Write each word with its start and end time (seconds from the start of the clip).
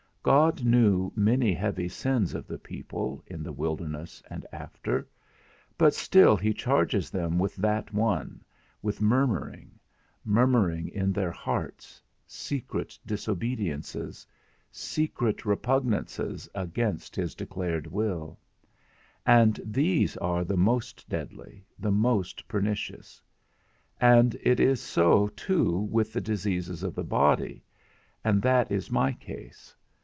God 0.23 0.63
knew 0.63 1.11
many 1.15 1.51
heavy 1.51 1.87
sins 1.89 2.35
of 2.35 2.45
the 2.45 2.59
people, 2.59 3.23
in 3.25 3.41
the 3.41 3.51
wilderness 3.51 4.21
and 4.29 4.45
after, 4.51 5.07
but 5.79 5.95
still 5.95 6.37
he 6.37 6.53
charges 6.53 7.09
them 7.09 7.39
with 7.39 7.55
that 7.55 7.91
one, 7.91 8.43
with 8.83 9.01
murmuring, 9.01 9.79
murmuring 10.23 10.89
in 10.89 11.11
their 11.11 11.31
hearts, 11.31 12.03
secret 12.27 12.99
disobediences, 13.03 14.27
secret 14.71 15.43
repugnances 15.43 16.47
against 16.53 17.15
his 17.15 17.33
declared 17.33 17.87
will; 17.87 18.37
and 19.25 19.59
these 19.65 20.17
are 20.17 20.43
the 20.43 20.55
most 20.55 21.09
deadly, 21.09 21.65
the 21.79 21.89
most 21.91 22.47
pernicious. 22.47 23.23
And 23.99 24.37
it 24.43 24.59
is 24.59 24.79
so 24.81 25.29
too 25.29 25.79
with 25.91 26.13
the 26.13 26.21
diseases 26.21 26.83
of 26.83 26.93
the 26.93 27.03
body; 27.03 27.63
and 28.23 28.39
that 28.43 28.71
is 28.71 28.91
my 28.91 29.13
case. 29.13 29.75